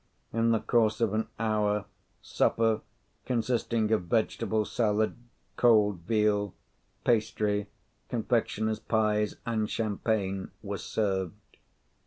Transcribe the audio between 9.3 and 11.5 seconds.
and champagne, was served.